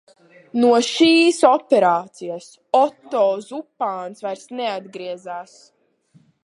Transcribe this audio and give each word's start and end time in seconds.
No 0.61 0.69
šīs 0.85 1.41
operācijas 1.49 2.49
Otto 2.81 3.23
Zupāns 3.51 4.27
vairs 4.29 4.53
neatgriezās. 4.63 5.59